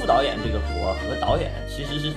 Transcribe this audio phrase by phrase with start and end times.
[0.00, 2.14] 副导演这个活儿和导演其实是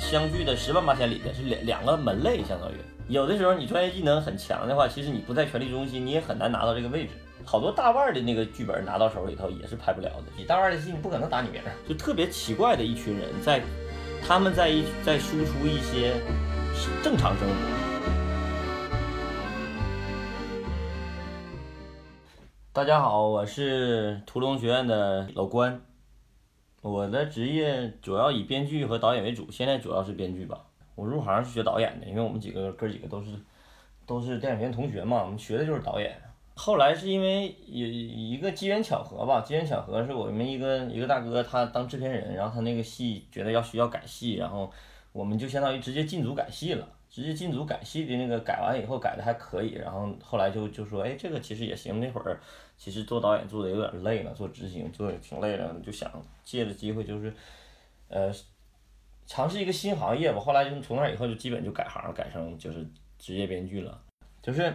[0.00, 2.74] 相距的十万八千里的，是两两个门类，相当于
[3.06, 7.12] 有的时候你专业技能很强的话，其实你不在权力中心，你也很难拿到这个位置。
[7.44, 13.62] 好多大腕儿的那个剧本拿到手里头也是拍不了的，你大腕儿的戏你不可能打你名儿，就特别奇怪的一群人在，
[14.26, 16.14] 他们在一在输出一些
[17.00, 17.54] 正常生活。
[22.72, 25.80] 大家好，我是屠龙学院的老关，
[26.82, 30.58] 我的职业主要以编剧和导演为主，现在主要是编剧吧。
[30.94, 33.30] 我入行是学导演的，因为我们几个哥几个都是
[34.06, 36.14] 都是电影学院同学嘛，我们学的就是导演。
[36.54, 44.70] 后来是因为有一个机缘巧合吧，机缘巧合是我们一个一个大哥他当制片人，然后他那个戏觉得要需要改戏，然后
[45.12, 46.86] 我们就相当于直接进组改戏了。
[47.10, 51.98] 直接进组改戏的那个改完以后改的还可以，然后后来就就说，哎，这个其实也行。
[51.98, 52.38] 那会儿
[52.78, 56.08] 其实做导演做的有点累了，做执行做的挺累的，就想
[56.44, 57.34] 借着机会就是，
[58.08, 58.32] 呃，
[59.26, 60.38] 尝试一个新行业吧。
[60.38, 62.86] 后来就从那以后就基本就改行，改成就是
[63.18, 64.00] 职业编剧了。
[64.40, 64.72] 就是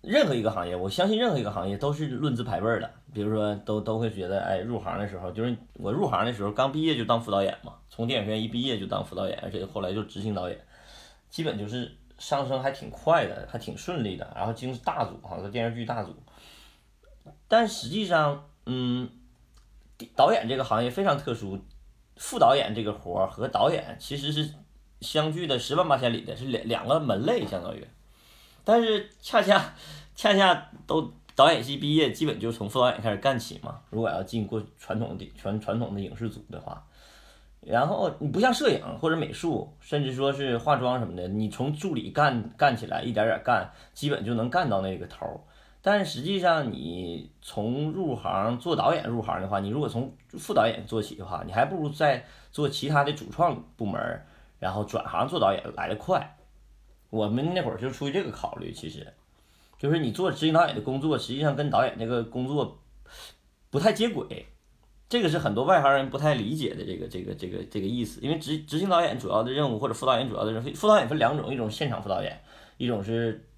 [0.00, 2.90] 任何一个行业，我相信任何一个行业都是论资排辈的。
[3.12, 10.58] 比如说都都会觉得，哎，入行的时候就是我入行的时候刚毕业就当副导演嘛，从电影学院一毕业就当副导演，而且后来就执行导演。
[11.30, 16.14] 基本就是上升还挺快的，还挺顺利的，然后进入大组哈，个电视剧大组。
[17.46, 19.08] 但实际上，嗯，
[20.16, 21.58] 导演这个行业非常特殊，
[22.16, 24.54] 副导演这个活儿和导演其实是
[25.00, 27.86] 相距的十万八千里的，是两两个门类相当于。
[28.64, 29.74] 但是恰恰
[30.14, 33.80] 恰恰都导演系毕业，基本就从副导演开始干起嘛。
[33.90, 36.84] 如果要进过传统的传传统的影视组的话。
[37.60, 45.44] 然后你不像摄影或者美术，甚至说是化妆什么的，你从助理干干起来，一点点干，基本就能干到那个头。
[45.80, 54.22] 但实际上，你从入行做导演入行的话，你如果从副导演做起的话，你还不如在做其他的主创部门，
[54.58, 56.36] 然后转行做导演来的快。
[57.10, 59.14] 我们那会儿就出于这个考虑，其实
[59.78, 62.80] 就是你做执行导演的工作，实际上跟导演这个工作
[63.70, 64.46] 不太接轨。
[65.08, 72.38] 这个是很多外行人不太理解的这个这个这个这个意思，因为执执行导演主要的任务或者副导演主要的任务，副导演分两种，一种是现场副导演，
[72.76, 73.48] 一种是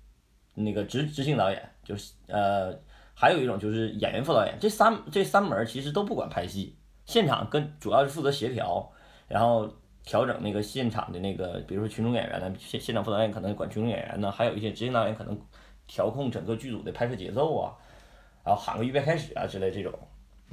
[0.54, 2.72] 那个执执行导演，就是呃，
[3.14, 4.56] 还有一种就是演员副导演。
[4.60, 8.88] 这三这三门其实都不管拍戏，现场跟主要是负责协调，
[9.26, 9.68] 然后
[10.04, 15.36] 调整那个现场的那个，比如说群众演员呢，现现场副导演可能管群众演员呢，还有一些执行导演可能
[15.88, 17.74] 调控整个剧组的拍摄节奏啊，
[18.44, 19.92] 然后喊个预备开始啊之类这种，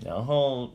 [0.03, 0.67] 然后。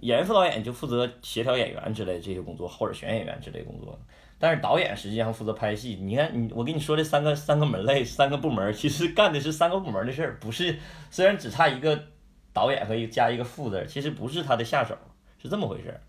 [0.00, 3.98] 演员副导演就负责协调演员之类这些工作，或者选演员之类工作。
[4.38, 5.98] 但是导演实际上负责拍戏。
[6.02, 10.76] 你看，你我跟你说这三个三个门类三个部门，其实干的是三个部门的事儿，不是。
[11.10, 11.98] 虽然只差一个
[12.52, 14.94] 导演和一加一个副字，其实不是他的下手，
[15.40, 16.00] 是这么回事儿。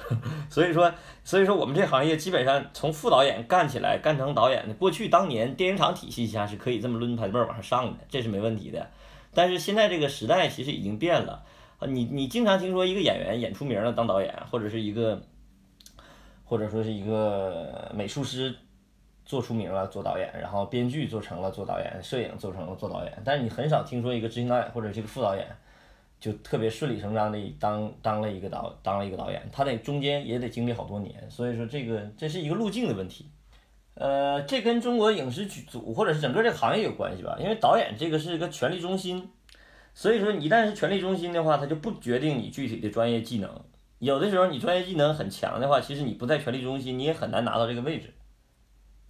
[0.50, 0.92] 所以说，
[1.24, 8.90] 所以说我们这行业基本上从副导演干起来，干成导演的，过去当年电影厂体系下是可以这么抡牌子儿往上上的，这是没问题的。
[9.32, 11.42] 但是现在这个时代其实已经变了。
[11.80, 15.20] 啊，你你经常听说一个演员演出名了当导演，或者是一个，
[16.44, 18.54] 或者说是一个美术师
[19.24, 25.46] 做出名了做导演，然后编剧做成了做导演，摄影做成了做导演，但是你很少听说一个执行导演或者这个副导演
[26.20, 33.24] 就特别顺理成章的当当了一个导当了一个导演，他得中间也得经历好多年，所以说这个这是一个路径的问题，
[33.94, 39.30] 呃，这跟中国影视剧组或者是整个这个行业有关系吧，因为导演这个是一个权力中心。
[40.00, 43.50] 所以说，你一旦是权力中心的话，它就不决定你具体的专业技能。
[43.98, 48.10] 有的时候，你专业技能很强的话，其实你不在权力中心，你也很难拿到这个位置。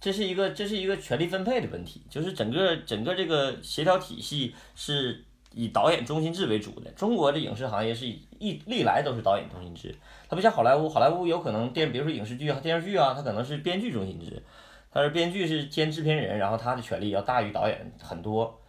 [0.01, 6.91] 这是一个，这是一个权力分配的问题，就是整个整个这个协调体系是以导演中心制为主的。
[6.91, 9.95] 中国的影视行业是一历来都是导演中心制，
[10.27, 14.43] 它不像好莱坞，好莱坞有可能电，比如说影视剧啊、电视剧啊，它可能是编剧中心制，
[14.91, 18.60] 它是编剧是兼制片人，然后他的权力要大于导演很多。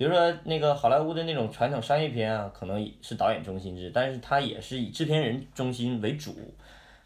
[0.00, 6.34] 比如说那个好莱坞的那种传统商业片啊，可能是导演中心制，但是它也是以制片人中心为主。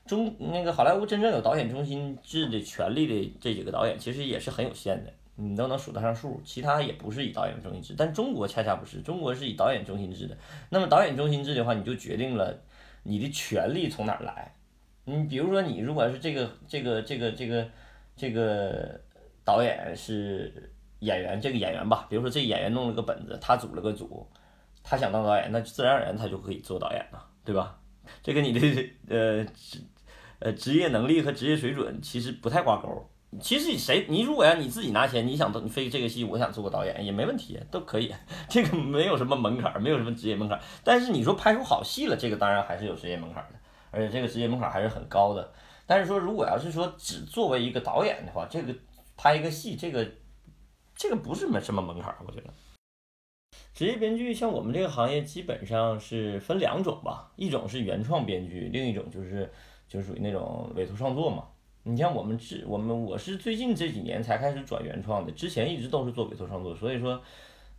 [0.07, 6.41] 中那个好莱坞真正有导演中心制的权利的这几个导演，其实也是很有限的，你都能数得上数。
[6.45, 10.39] 其他也不是以导演中心制，但中国恰恰不是，中国是以导演中心制的。
[10.71, 12.57] 那么导演中心制的话，你就决定了
[13.03, 14.55] 你的权利从哪来。
[15.05, 17.69] 你比如说，你如果是这个这个这个这个
[18.15, 19.01] 这个
[19.45, 20.71] 导演是。
[21.05, 24.27] 演员这个演员吧，比如说这演员弄了个本子，他组了个组，
[24.83, 27.79] 他想当导演，那自然而然他就可以做导演了，对吧？
[28.23, 28.61] 这跟你的
[29.09, 29.79] 呃职
[30.39, 33.11] 呃职业能力和职业水准其实不太挂钩。
[33.41, 38.15] 其实谁你如果要你自己拿钱，你想你飞这个戏，我想做个导演也没问题，都可以，
[38.49, 40.61] 这个没有什么门槛，没有什么职业门槛。
[40.85, 43.59] 但是你说拍出好戏了，这个当然还是有职业门槛的。
[43.91, 45.53] 而且这个职业门槛还是很高的。
[45.87, 48.75] 但是说，如果要是说只作为一个导演的话，这个
[49.17, 50.06] 拍一个戏，这个
[50.94, 52.50] 这个不是门什么门槛，我觉得。
[53.73, 59.50] 职业编剧像我们这个行业，基本上是分两种吧，一种是原创编剧，另一种就是
[59.88, 61.49] 就属于那种委托创作嘛。
[61.82, 67.20] 你像我们是，我们我是最近这几年才开始转原创的，之前一直都是做委托创作，所以说，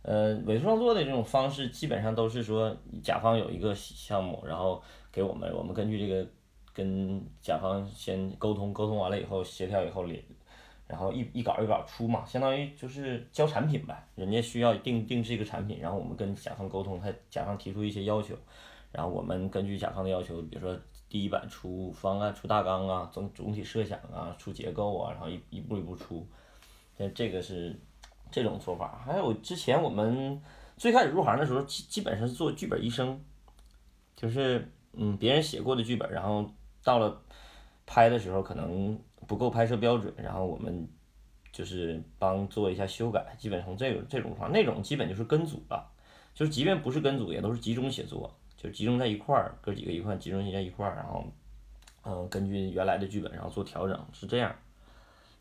[0.02, 6.28] 呃，委托创作的这种方式基本上都是说，甲方有一个项目，然后给我们，我们根据这个
[6.72, 10.22] 跟甲方先沟通，沟通完了以后协调以后联。
[10.88, 18.36] 然后一一稿一稿出嘛，相当于就是交产品呗，人家需要定定制一个产品，然后我们跟甲方沟通，他甲方提出一些要求，
[18.92, 20.78] 然后我们根据甲方的要求，比如说
[21.08, 26.24] 第一版出方案、出大纲啊，总总体设想啊，出结构啊，然后一一步一步出，
[26.96, 27.76] 这这个是
[28.30, 29.02] 这种做法。
[29.04, 30.40] 还有之前我们
[30.76, 33.20] 最开始入行的时候，基基本上是做剧本医生，
[34.14, 36.48] 就是嗯别人写过的剧本，然后
[36.84, 37.20] 到了
[37.84, 38.96] 拍的时候可能。
[39.26, 40.88] 不够拍摄标准，然后我们
[41.52, 45.90] 就是帮做一下修改，基本上这种这种方那种基本就是跟组了，
[46.34, 51.24] 就是即便不是跟组，也都是集中写作，就集中在一块儿，哥几个一块集中在一块儿，然后
[52.02, 54.54] 嗯根据原来的剧本然后做调整，是这样。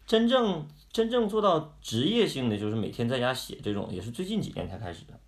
[0.08, 5.20] 真正真正做到职业性的，就是每天在家写这种，也是最近几年才开始的。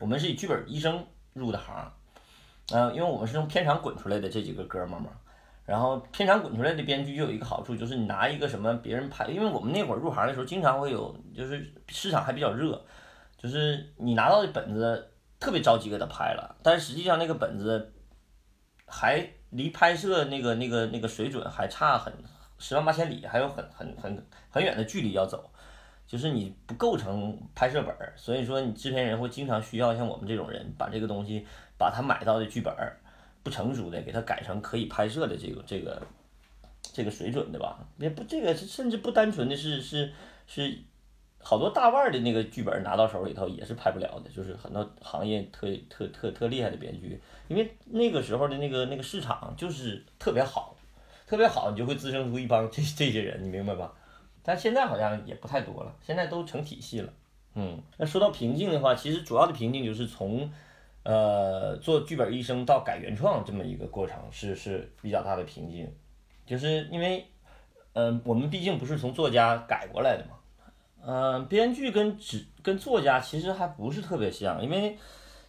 [0.00, 1.90] 我们是以剧本医生入的行，
[2.72, 5.10] 嗯，因为我们是从片场滚出来的这几个哥们儿嘛。
[5.66, 12.84] 然后片场滚出来的编剧就有一个好处，就是你拿一个什么别人拍，因为我们那会儿入行的时候，经常会有，就是市场还比较热，
[13.38, 17.94] 就是你拿到的本子特别着急给他拍了，但实际上那个本子
[18.86, 22.12] 还离拍摄那个那个那个水准还差很
[22.58, 25.50] 十万八千里，还有很很很很远的距离要走，
[26.06, 31.46] 就是你不构成拍摄本儿，所以说你制片人会经常需要像我们这种人，把这个东西
[31.78, 33.00] 把他买到的剧本儿。
[33.44, 36.02] 不成熟的，给它改成可以拍摄的这个这个
[36.80, 37.86] 这个水准的吧？
[37.98, 40.10] 也不这个甚至不单纯的是是
[40.46, 40.78] 是
[41.38, 50.74] 好多大腕的那个剧本拿到手里头也是拍不了的，就是很多行业特特特特厉害的编剧，因为那个时候的那个那个市场就是特别好，
[51.26, 53.92] 特别好，你就会滋生出一帮这这些人，你明白吧？
[54.42, 57.12] 但现在好像也不太多了，现在都成体系了。
[57.54, 60.50] 嗯，那说到瓶颈的话，其实主要的瓶颈就是从。
[61.04, 65.86] 呃，做剧本医生到改原创这么一个过程是是比较大的瓶颈，
[66.46, 67.26] 就是因为，
[67.92, 70.38] 嗯，我们毕竟不是从作家改过来的嘛，
[71.04, 74.96] 嗯，编剧跟只跟作家其实还不是特别像，因为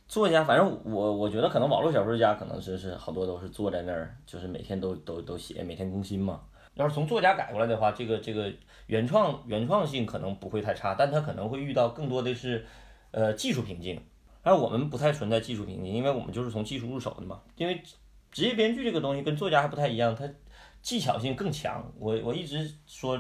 [0.10, 6.42] 作家反正我我觉得可能网络小说家可能是是好多都是坐在那儿，就是每天都都都写，每天更新嘛。
[6.74, 8.52] 要是从作家改过来的话，这个这个
[8.88, 12.66] 原创原创性可能不会太差，但他可能会遇到更多的是
[13.12, 14.02] 呃技术瓶颈。
[14.46, 17.42] 而我们不太存在技术瓶颈，因为我们就是从技术入手的嘛。
[17.58, 17.82] 因为
[18.32, 20.30] 职业编剧这个东西跟作家还不太一样，它
[20.84, 21.84] 技巧性更强。
[21.98, 23.20] 我我一直说，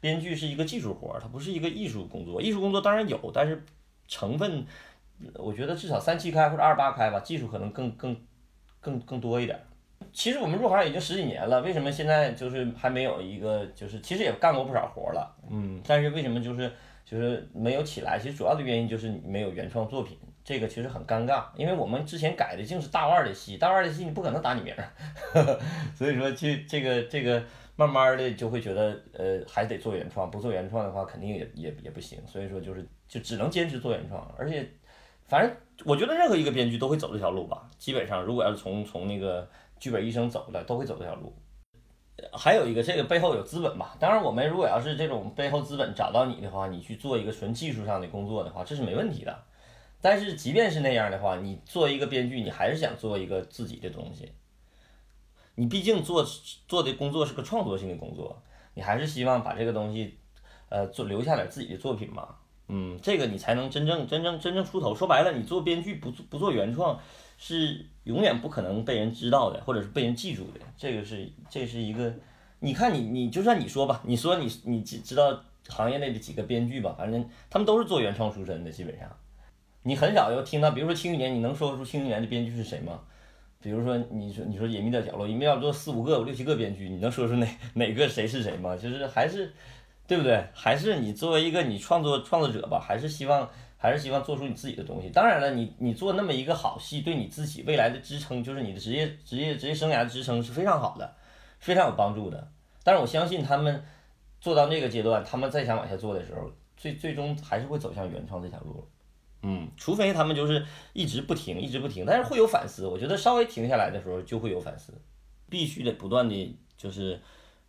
[0.00, 2.42] 编剧是一个技术活儿，它不是一个艺术工作。
[2.42, 3.64] 艺术工作当然有，但是
[4.06, 4.66] 成分，
[5.36, 8.14] 我觉得至少三七开或者二八开吧，技术可能更更
[8.78, 9.58] 更更多一点。
[10.12, 16.70] 其实我们入行已经十几年了，为什么现在就是还没有一个就是其实也干过不少活了，嗯，但是为什么就是
[17.02, 18.18] 就是没有起来？
[18.18, 20.18] 其实主要的原因就是没有原创作品。
[20.46, 24.88] 这个其实很尴尬，因为我们之前改的竟是大腕的戏，大腕的戏你不可能打你名儿，
[25.92, 27.42] 所以说这这个这个
[27.74, 34.64] 慢慢的就会觉得呃还得做原创，不做原创的话肯定也也也不行，所以说就是就只能坚持做原创，而且
[35.26, 35.52] 反正
[35.84, 41.34] 我觉得任何一个编剧都会走这条路吧，基本上如果要是从从那个剧本医生走的都会走这条路，
[42.32, 49.36] 还有一个这个背后有资本吧，当然我们如果要是这种背后资本找到你的话，你去做一个纯技术上的工作的话，这是没问题的。
[50.08, 54.30] 但是即便是那样的话，你作为一个编剧，你还是想做一个自己的东西。
[55.56, 56.24] 你毕竟做
[56.68, 58.40] 做的工作是个创作性的工作，
[58.74, 60.16] 你还是希望把这个东西，
[60.68, 62.36] 呃，做留下点自己的作品嘛。
[62.68, 64.94] 嗯，这个你才能真正真正真正出头。
[64.94, 67.00] 说白了，你做编剧不做不做原创，
[67.36, 70.60] 是永远不可能被人知道的，或者是被人记住的。
[70.76, 72.14] 这个是这是一个，
[72.60, 79.10] 你看你你就算你说吧，你说你你知知道行业内的几个编剧吧，反正他们都是做原创出身的，基本上。
[79.86, 82.98] 你很少有听到，比如说《庆余年》，你能说出《庆余年》的编剧是谁吗？
[83.62, 88.76] 比如说，你说你说《隐秘的角落》，隐秘角落四五个、六七个编剧，你能说出哪 哪个谁是谁吗？
[88.76, 89.52] 就是还是，
[90.04, 90.44] 对不对？
[90.52, 95.08] 还是你作为一个你创作创作者吧，还是希望还是希望做出你自己的东西。
[95.10, 101.14] 当然了，你你做那么一个好戏，对你自己未来的支撑，就是你的职业职业职业生涯的支撑是非常好的，
[101.60, 102.48] 非常有帮助的。
[102.82, 103.84] 但是我相信他们
[104.40, 108.84] 做到那个阶段，他们再想往下做的时候，最最终还是会走向原创这条路。
[109.48, 112.84] 嗯，除非他们就是一直不停，一直不停，但是会有反思。
[112.84, 114.92] 我觉得稍微停下来的时候就会有反思，
[115.48, 117.20] 必须得不断的就是，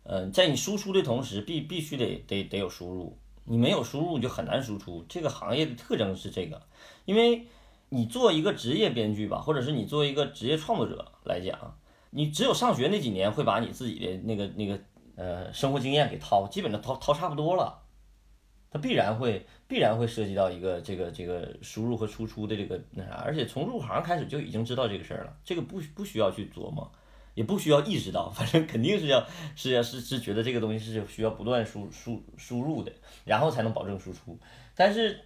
[0.02, 3.16] 嗯，在你输出的同时，必必须得得得有输入。
[3.44, 5.04] 你没有输入，你就很难输出。
[5.08, 6.60] 这个行业的特征是这个，
[7.04, 7.46] 因为
[7.90, 11.78] 你做一个职业编剧吧，或者是你做一个职业创作者来讲，
[12.10, 14.80] 你只有上学那几年会把你自己的那个那个
[15.14, 17.84] 呃生活经验给掏，基本上掏掏差不多了。
[18.70, 26.92] 它必然会必然会涉及到一个这个这个输入和输出的这个那啥，而且从入行开始就已经知道这个事儿了，这个不不需要去琢磨，
[27.34, 32.92] 也不需要意识到， 反正肯定是要是要是是觉得这个东西是需要不断输输输入的，
[33.24, 34.38] 然后才能保证输出。
[34.74, 35.20] 但是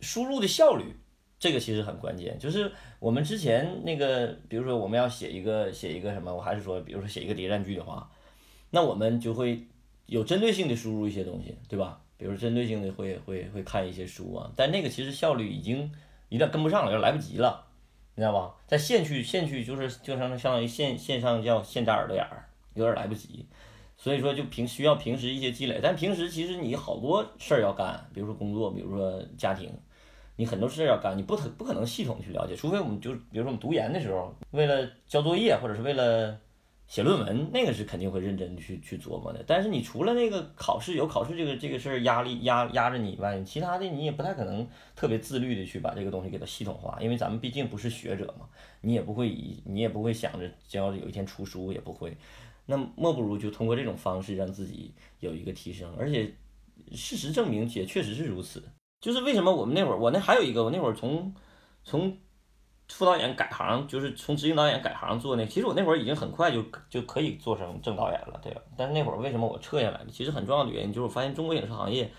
[0.00, 0.94] 输入的效率，
[1.38, 2.38] 这个其实很关键。
[2.38, 2.70] 就是
[3.00, 8.10] 我们之前那个，比如说我们要写一个写一个什么，我还是说，比如说写一个谍战剧的话，
[8.70, 9.66] 那我们就会
[10.06, 12.02] 有针对性的输入一些东西，对吧？
[12.20, 15.90] 比如针对性的会会会看一些书啊，但那个其实效率已经
[16.28, 17.64] 有点跟不上了，有点来不及了，
[18.14, 18.54] 你知道吧？
[18.66, 23.46] 在线去线去就是就相相当于线线上叫线扎耳朵眼儿，有点来不及，
[23.96, 29.72] 所以说就平需要平时一些积累，但平时其实你好多事儿要干，比如说工作，比如说家庭，
[30.36, 36.38] 你很多事儿要干，你不可不可能系统去了解，除非我们就比如说我们读研的时候，为了交作业或者是为了。
[36.90, 44.66] 写论文那个是肯定会认真去去琢磨的，但是你除了那个考试有考试这个这个事儿压力压压着你以外，其他的你也不太可能
[44.96, 48.48] 特别自律的去把这个东西给它系统化，因为咱们毕竟不是学者嘛，
[48.80, 52.16] 你也不会以你也不会想着将要有一天出书也不会，
[52.66, 56.34] 那莫不如就通过这种方式让自己有一个提升，而且
[56.90, 58.64] 事实证明也确实是如此，
[59.00, 61.32] 就是为什么我们那会儿我那还有一个我那会儿从
[61.84, 62.18] 从。
[62.90, 68.60] 副导演改行就是从执行导演改行做那，其实我那会儿已经很快就就可以做成正导演了，对吧？
[68.76, 70.06] 但是那会儿为什么我撤下来了？
[70.10, 72.12] 其实很重要的原因就是我发现中国影视行业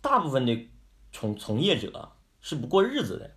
[0.00, 0.68] 大部分的
[1.10, 3.34] 从从业者是不过日子的，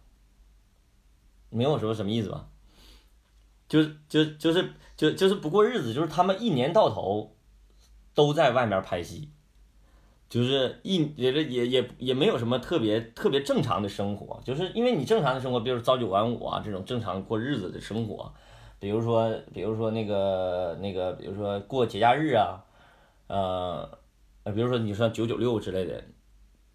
[1.50, 2.50] 明白我说什么意思吧？
[3.70, 7.38] 就就就是就就是不过日子，就是他们一年到头
[8.14, 9.32] 都在外面拍戏。
[10.32, 18.34] 就是一也也也也没有什么特别特别正常的生活，就是因为你正常的生活，比如朝九晚五啊这种正常过日子的生活，
[18.80, 22.64] 比如说比如说那个那个比如说过节假日啊，
[23.28, 24.00] 呃
[24.56, 26.02] 比如说你说九九六之类的，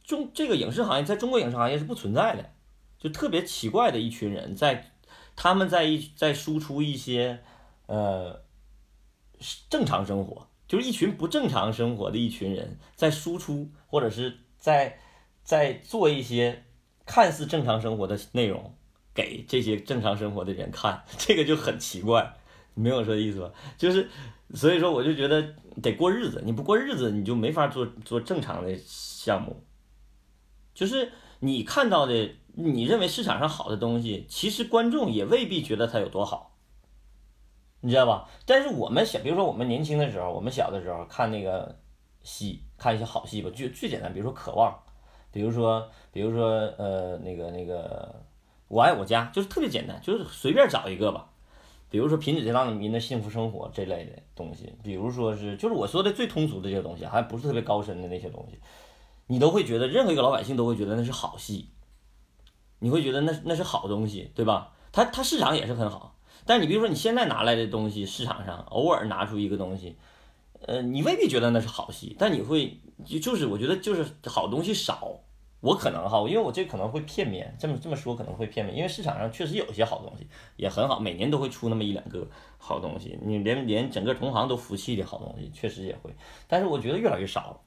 [0.05, 2.51] 中这个影视行业在中国影视行业是不存在的，
[2.99, 4.93] 就特别奇怪的一群人在
[5.35, 7.41] 他们在一在输出一些
[7.87, 8.43] 呃
[9.71, 10.47] 正常生活。
[10.69, 14.99] 就是一群不正常生活的一群人在输出，或者是在
[15.45, 16.65] 在做一些
[17.05, 18.75] 看似正常生活的内容
[19.15, 22.37] 给这些正常生活的人看， 这个就很奇怪，
[22.75, 23.51] 明白我说的意思吧？
[23.79, 24.09] 就是
[24.55, 29.65] 所以说，我就觉得得过日子，你不过日子，你就没法做做正常的项目。
[30.75, 36.56] 就是你看到的，你认为市场上好的东西，其实观众也未必觉得它有多好。
[37.87, 38.29] 你知道吧？
[38.45, 41.79] 但是我们小，比如说我们年轻的时候，我们小的时候看那个
[42.25, 44.73] 戏，看一些好戏吧，就最简单，比如说《渴望》，
[45.31, 48.13] 比如说，比如说，呃，那个那个
[48.67, 51.31] 《我爱我家》，就是特别简单，就是随便找一个吧。
[51.89, 58.59] 比如说《贫嘴张民的幸福生活》这类的东西，比如说是，就是我说的最通俗的这些东西，还不是特别高深的那些东西，
[59.29, 61.71] 你都会觉得任何一个老百姓都会觉得那是好戏，
[62.81, 64.73] 你会觉得那那是好东西，对吧？
[64.91, 66.16] 它它市场也是很好。
[66.47, 69.97] 但你比如说，你现在拿来的东西，市场上偶尔拿出一个东西，
[70.61, 75.21] 呃，你未必觉得那是好戏，但你会就就是我觉得就是好东西少，
[75.61, 80.27] 我可能哈，因为我这可能会片面，这么这么说可能会片面，因为市场上确实有一些好东西
[80.57, 82.27] 也很好，每年都会出那么一两个
[82.59, 86.15] 好东西，你连连整个同行都服气的好东西确实也会，
[86.47, 87.61] 但是我觉得越来越少了，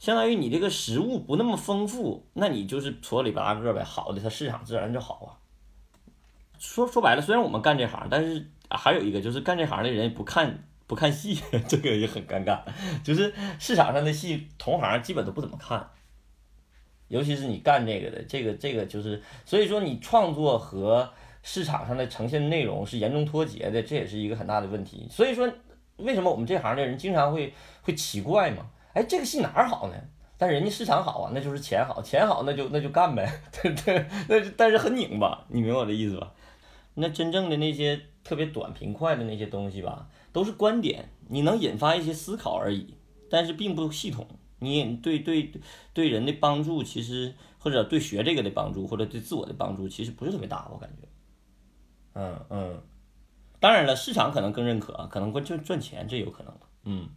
[0.00, 5.45] 相当于你这个实物不那么丰富，那你就是矬里八个呗，好的它市场自然就好啊。
[6.58, 12.60] 说说白了，虽然我们干这行，但是还有一个就是干这行的人不看不看戏， 这个也很尴尬。
[13.04, 15.90] 就是市场上的戏，同行基本都不怎么看。
[17.08, 21.08] 尤其是你干这个的，这个这个就是，所以说你创作和
[21.42, 25.06] 市场上的呈现内容是严重脱节的，这也是一个很大的问题。
[25.10, 25.48] 所以说，
[25.98, 28.66] 为什么我们这行的人经常会会奇怪嘛？
[28.92, 29.94] 哎，这个戏哪儿好呢？
[30.38, 33.26] 但人家市场好啊，那就是钱好，钱好那就那就干呗，
[33.62, 36.32] 对对，那但是很拧巴，你明白我的意思吧？
[36.96, 42.94] 那真正的那些特别短平快的那些东西吧，都是观点，你能引发一些思考而已，
[43.30, 44.26] 但是并不系统。
[44.58, 45.52] 你对对
[45.92, 51.08] 对人的帮助，其实或者对学这个的帮助，或者对自我的帮助，其实不是特别大，我感觉。
[52.14, 52.82] 嗯嗯，
[53.60, 56.58] 当然了，市场可能更认可，可能会赚赚钱，这有可能。
[56.84, 57.08] 嗯，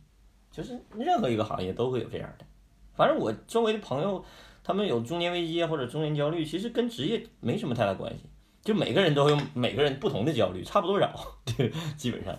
[0.51, 2.45] 就是任何一个行业都会有这样的。
[2.93, 4.23] 反正我周围的朋友。
[4.61, 8.25] 他们有中年危机或者中年焦虑，其实跟职业没什么太大关系。
[8.63, 11.13] 就每个人都有每个人不同的焦虑，差不多少，
[11.57, 12.37] 对，基本上。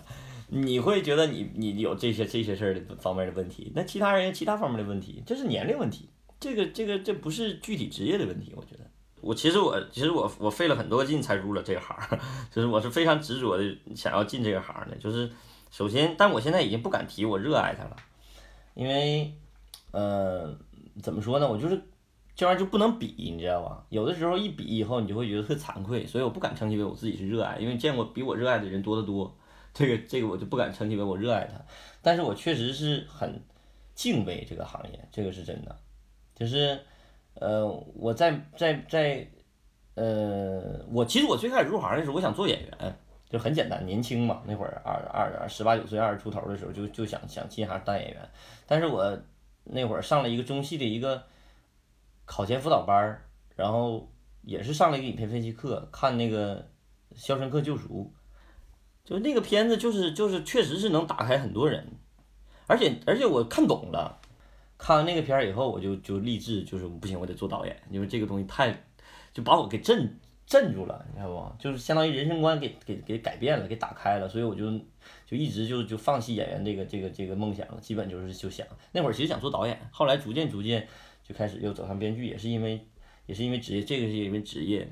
[0.53, 6.09] 你会觉得你你有这些这些事儿的方面的问题，那其他人其他方面的问题，这是年龄问题，
[6.41, 8.81] 这个这个这不是具体职业的问题，我觉得。
[9.21, 11.95] 我其实我其实我我费了很多劲才入了这个行，
[12.51, 13.63] 就是我是非常执着的
[13.95, 15.31] 想要进这个行的，就是
[15.69, 17.95] 首先，但我现在已经不敢提我热爱它了，
[18.73, 19.31] 因为，
[19.91, 20.53] 呃，
[21.01, 21.81] 怎么说呢，我就是
[22.35, 23.85] 这玩意儿就不能比，你知道吧？
[23.89, 29.35] 有的时候一比以后，你就会觉得特惭愧，所以我不敢称其为我自己是热爱，因为见过比我热爱的人多得多。
[29.73, 31.53] 这个这个我就不敢称其为我热爱它，
[32.01, 33.41] 但是我确实是很
[33.95, 35.73] 敬畏这个行业，这个是真的。
[36.35, 36.77] 就是，
[37.35, 39.25] 呃，我在在在，
[39.95, 42.95] 呃，我其实我最开始入行的时候，我想做演员，
[43.29, 48.29] 就很简单，年轻嘛，那会儿二二十八九岁、二十出头的时候，就就想想进行当演员。
[48.67, 49.17] 但是我
[49.63, 51.23] 那会儿上了一个中戏的一个
[52.31, 53.21] 考前辅导班，
[53.57, 54.09] 然后
[54.43, 56.61] 也是上了一个影片分析课，看那个
[57.13, 58.09] 《肖申克救赎》。
[59.03, 61.85] 就那个片子，就是就是确实是能打开很多人，
[62.67, 64.21] 而且而且我看懂了，
[64.77, 68.81] 看完那个片儿以后，我就就立志，就是不行，我得做导演，因为这个东西太，
[69.33, 71.61] 就把我给镇镇住了，你知道不？
[71.61, 74.71] 就是相当于人生观给给给改变了，给打开了，所以我就
[75.25, 80.87] 就一直就就放弃演员这个这个这个梦想了，基本就是就想那会儿其实想做导演，后来逐渐逐渐
[81.31, 82.85] 就开始又走上编剧，也是因为
[83.25, 84.85] 也是因为职业，这个是因为职业，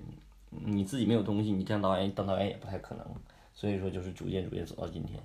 [0.50, 3.05] 你自己没有东西，你当导演当导演也不太可能。
[3.53, 5.19] 所以说，就是逐渐逐渐走到今天，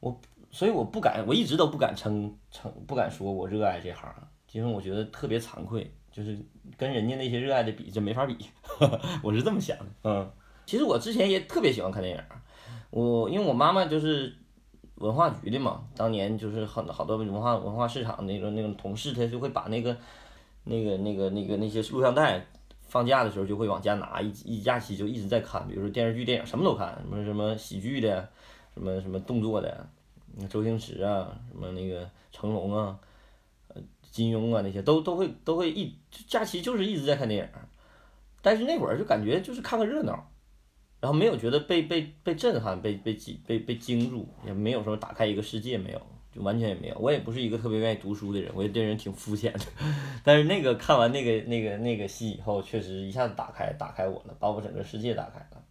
[0.00, 0.14] 我
[0.50, 4.14] 所以我不敢，我一直都不敢称称，不敢说我热爱这行，
[4.52, 6.38] 因为我觉得特别惭愧，就是
[6.76, 8.36] 跟人家那些热爱的比，这没法比，
[9.24, 9.86] 我是这么想的。
[10.04, 10.30] 嗯，
[10.66, 12.22] 其实我之前也特别喜欢看电影，
[12.90, 14.36] 我因为我妈妈就是
[14.96, 19.96] 文化局的嘛，当年就是很好多文化文化市场那个那个同事，他就会把那个
[20.68, 22.46] 那个那个那个那些录像带。
[22.90, 28.26] 放假的时候就会往家拿，一一假期就一直在看，比如说电视剧、电影什么都看，什么什么喜剧的，
[28.72, 29.86] 什么什么动作的，
[30.48, 32.98] 周星驰啊，什么那个成龙啊，
[33.66, 35.94] 呃金庸啊那些都都会都会一
[36.26, 37.60] 假期就是一直在看电影，
[38.40, 40.32] 但是那会儿就感觉就是看个热闹，
[40.98, 46.00] 然后没有觉得被被被震撼、被被惊被被惊住，也没有说打开一个世界没有。
[46.42, 49.60] 完全也没有，我也不是一个特别愿意读书的人，我觉得这人挺肤浅的。
[50.24, 55.62] 但是那个看完那个那个那个戏以后，确实一下子打开打开我了，把我整个世界打开了。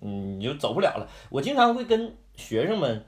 [0.00, 1.08] 嗯，你就走不了了。
[1.28, 3.04] 我经常会跟学生们，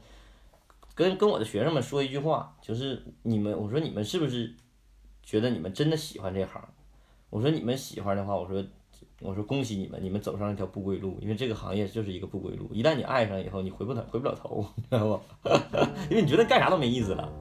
[0.94, 4.54] 跟跟我的学生们说一句话，就是你们，我说你们是不是
[5.22, 6.62] 觉得你们真的喜欢这行？
[7.30, 8.64] 我说你们喜欢的话，我说。
[9.24, 12.68] 我说恭喜你们，你们走上一条不归路，因为这个行业就是一个不归路。
[12.72, 15.48] 一旦你爱上以后，你回不回不了头， 知道不？
[16.10, 17.32] 因为你觉得干啥都没意思了，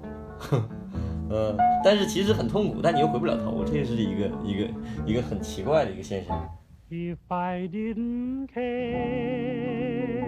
[1.29, 4.69] 嗯， 但是其实很痛苦，但你又回不了头，这是一个一个
[5.07, 6.49] 一个很奇怪的一个现象。
[6.91, 10.25] If I didn't care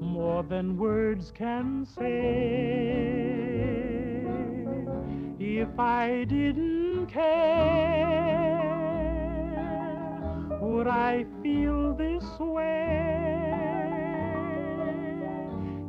[0.00, 2.04] more than words can say,
[5.40, 8.71] if I didn't care.
[10.72, 13.44] Would I feel this way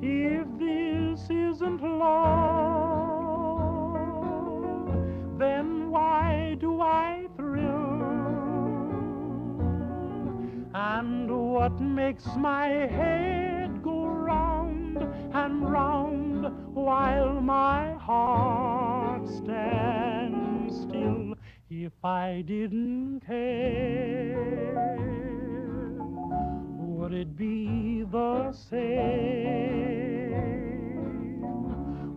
[0.02, 2.34] if this isn't love?
[5.40, 8.02] Then why do I thrill?
[10.76, 14.98] And what makes my head go round
[15.34, 21.33] and round while my heart stands still?
[21.86, 24.72] If I didn't care,
[26.80, 29.02] would it be the same?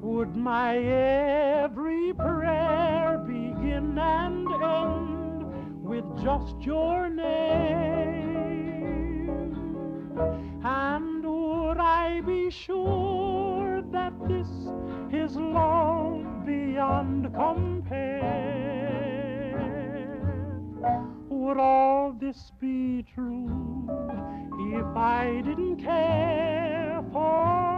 [0.03, 8.37] Would my every prayer begin and end with just your name?
[10.63, 14.49] And would I be sure that this
[15.13, 19.06] is love beyond compare?
[21.47, 23.47] Would all this be true
[24.75, 27.76] if I didn't care for